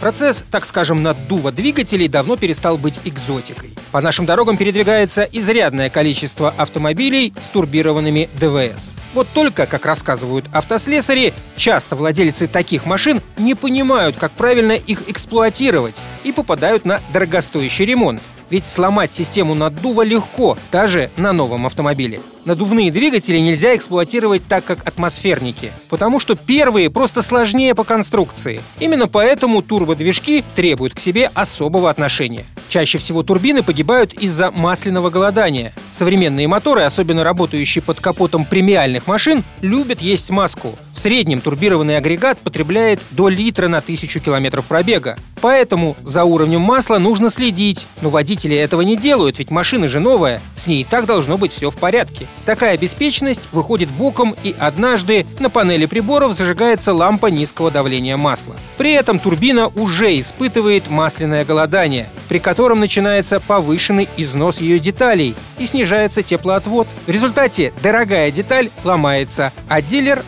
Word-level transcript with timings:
Процесс, 0.00 0.44
так 0.50 0.64
скажем, 0.64 1.02
наддува 1.02 1.52
двигателей 1.52 2.08
давно 2.08 2.36
перестал 2.36 2.78
быть 2.78 2.98
экзотикой. 3.04 3.70
По 3.92 4.00
нашим 4.00 4.24
дорогам 4.24 4.56
передвигается 4.56 5.24
изрядное 5.24 5.90
количество 5.90 6.50
автомобилей 6.50 7.34
с 7.38 7.48
турбированными 7.48 8.30
ДВС. 8.40 8.92
Вот 9.12 9.26
только, 9.34 9.66
как 9.66 9.84
рассказывают 9.84 10.46
автослесари, 10.52 11.34
часто 11.54 11.96
владельцы 11.96 12.46
таких 12.46 12.86
машин 12.86 13.20
не 13.36 13.54
понимают, 13.54 14.16
как 14.16 14.32
правильно 14.32 14.72
их 14.72 15.06
эксплуатировать 15.08 16.00
и 16.24 16.32
попадают 16.32 16.86
на 16.86 17.00
дорогостоящий 17.12 17.84
ремонт. 17.84 18.22
Ведь 18.50 18.66
сломать 18.66 19.12
систему 19.12 19.54
наддува 19.54 20.02
легко, 20.02 20.58
даже 20.72 21.10
на 21.16 21.32
новом 21.32 21.66
автомобиле. 21.66 22.20
Надувные 22.44 22.90
двигатели 22.90 23.38
нельзя 23.38 23.76
эксплуатировать 23.76 24.42
так, 24.48 24.64
как 24.64 24.86
атмосферники, 24.86 25.72
потому 25.88 26.18
что 26.18 26.34
первые 26.34 26.90
просто 26.90 27.22
сложнее 27.22 27.74
по 27.74 27.84
конструкции. 27.84 28.60
Именно 28.80 29.08
поэтому 29.08 29.62
турбодвижки 29.62 30.42
требуют 30.56 30.94
к 30.94 31.00
себе 31.00 31.30
особого 31.34 31.90
отношения. 31.90 32.44
Чаще 32.68 32.98
всего 32.98 33.22
турбины 33.22 33.62
погибают 33.62 34.12
из-за 34.14 34.50
масляного 34.50 35.10
голодания. 35.10 35.74
Современные 35.92 36.48
моторы, 36.48 36.82
особенно 36.82 37.24
работающие 37.24 37.82
под 37.82 38.00
капотом 38.00 38.44
премиальных 38.44 39.06
машин, 39.06 39.44
любят 39.60 40.00
есть 40.00 40.30
маску. 40.30 40.76
В 41.00 41.02
среднем 41.02 41.40
турбированный 41.40 41.96
агрегат 41.96 42.36
потребляет 42.40 43.00
до 43.10 43.30
литра 43.30 43.68
на 43.68 43.80
тысячу 43.80 44.20
километров 44.20 44.66
пробега. 44.66 45.16
Поэтому 45.40 45.96
за 46.02 46.24
уровнем 46.24 46.60
масла 46.60 46.98
нужно 46.98 47.30
следить. 47.30 47.86
Но 48.02 48.10
водители 48.10 48.54
этого 48.54 48.82
не 48.82 48.98
делают, 48.98 49.38
ведь 49.38 49.50
машина 49.50 49.88
же 49.88 49.98
новая, 49.98 50.42
с 50.56 50.66
ней 50.66 50.82
и 50.82 50.84
так 50.84 51.06
должно 51.06 51.38
быть 51.38 51.52
все 51.52 51.70
в 51.70 51.76
порядке. 51.76 52.26
Такая 52.44 52.76
беспечность 52.76 53.48
выходит 53.52 53.88
боком, 53.88 54.36
и 54.42 54.54
однажды 54.58 55.24
на 55.38 55.48
панели 55.48 55.86
приборов 55.86 56.34
зажигается 56.34 56.92
лампа 56.92 57.28
низкого 57.28 57.70
давления 57.70 58.18
масла. 58.18 58.54
При 58.76 58.92
этом 58.92 59.18
турбина 59.18 59.68
уже 59.68 60.20
испытывает 60.20 60.90
масляное 60.90 61.46
голодание, 61.46 62.10
при 62.28 62.38
котором 62.38 62.80
начинается 62.80 63.40
повышенный 63.40 64.08
износ 64.18 64.60
ее 64.60 64.78
деталей 64.78 65.34
и 65.58 65.64
снижается 65.64 66.22
теплоотвод. 66.22 66.86
В 67.06 67.10
результате 67.10 67.72
дорогая 67.82 68.30
деталь 68.30 68.68
ломается, 68.84 69.52
а 69.68 69.80
дилер 69.80 70.22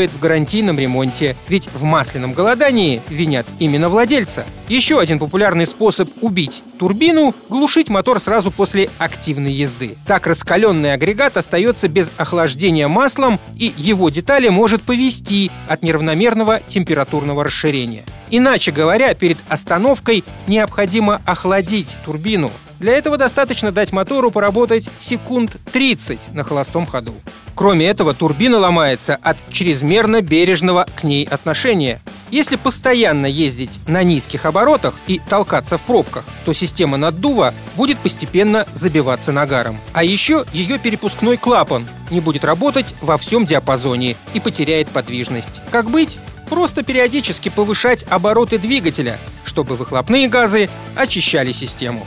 отказывает 0.00 0.10
в 0.12 0.20
гарантийном 0.20 0.78
ремонте, 0.78 1.36
ведь 1.48 1.68
в 1.72 1.82
масляном 1.84 2.32
голодании 2.32 3.02
винят 3.08 3.46
именно 3.58 3.88
владельца. 3.88 4.44
Еще 4.68 4.98
один 4.98 5.18
популярный 5.18 5.66
способ 5.66 6.08
убить 6.20 6.62
турбину– 6.78 7.34
глушить 7.48 7.88
мотор 7.88 8.20
сразу 8.20 8.50
после 8.50 8.88
активной 8.98 9.52
езды. 9.52 9.96
Так 10.06 10.26
раскаленный 10.26 10.94
агрегат 10.94 11.36
остается 11.36 11.88
без 11.88 12.10
охлаждения 12.16 12.88
маслом, 12.88 13.38
и 13.56 13.72
его 13.76 14.08
детали 14.10 14.48
может 14.48 14.82
повести 14.82 15.50
от 15.68 15.82
неравномерного 15.82 16.60
температурного 16.66 17.44
расширения. 17.44 18.04
Иначе 18.30 18.70
говоря, 18.70 19.14
перед 19.14 19.38
остановкой 19.48 20.24
необходимо 20.46 21.20
охладить 21.26 21.96
турбину. 22.04 22.50
Для 22.80 22.94
этого 22.94 23.18
достаточно 23.18 23.72
дать 23.72 23.92
мотору 23.92 24.30
поработать 24.30 24.88
секунд 24.98 25.56
30 25.70 26.32
на 26.32 26.42
холостом 26.42 26.86
ходу. 26.86 27.14
Кроме 27.54 27.86
этого, 27.86 28.14
турбина 28.14 28.58
ломается 28.58 29.18
от 29.22 29.36
чрезмерно 29.52 30.22
бережного 30.22 30.86
к 30.96 31.04
ней 31.04 31.26
отношения. 31.26 32.00
Если 32.30 32.56
постоянно 32.56 33.26
ездить 33.26 33.80
на 33.86 34.02
низких 34.02 34.46
оборотах 34.46 34.94
и 35.06 35.20
толкаться 35.28 35.76
в 35.76 35.82
пробках, 35.82 36.24
то 36.46 36.54
система 36.54 36.96
наддува 36.96 37.52
будет 37.76 37.98
постепенно 37.98 38.66
забиваться 38.72 39.30
нагаром. 39.30 39.78
А 39.92 40.02
еще 40.02 40.46
ее 40.54 40.78
перепускной 40.78 41.36
клапан 41.36 41.86
не 42.10 42.20
будет 42.20 42.46
работать 42.46 42.94
во 43.02 43.18
всем 43.18 43.44
диапазоне 43.44 44.16
и 44.32 44.40
потеряет 44.40 44.88
подвижность. 44.88 45.60
Как 45.70 45.90
быть? 45.90 46.18
Просто 46.48 46.82
периодически 46.82 47.50
повышать 47.50 48.06
обороты 48.08 48.58
двигателя, 48.58 49.18
чтобы 49.44 49.76
выхлопные 49.76 50.28
газы 50.28 50.70
очищали 50.96 51.52
систему. 51.52 52.06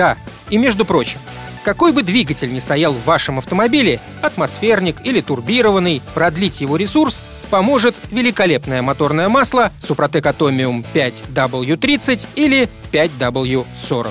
Да, 0.00 0.16
и 0.48 0.56
между 0.56 0.86
прочим, 0.86 1.18
какой 1.62 1.92
бы 1.92 2.02
двигатель 2.02 2.50
ни 2.50 2.58
стоял 2.58 2.94
в 2.94 3.04
вашем 3.04 3.36
автомобиле, 3.36 4.00
атмосферник 4.22 4.96
или 5.04 5.20
турбированный, 5.20 6.00
продлить 6.14 6.62
его 6.62 6.76
ресурс 6.76 7.20
поможет 7.50 7.94
великолепное 8.10 8.80
моторное 8.80 9.28
масло 9.28 9.70
Супротек 9.86 10.24
Atomium 10.24 10.86
5W30 10.94 12.28
или 12.34 12.70
5W40. 12.92 14.10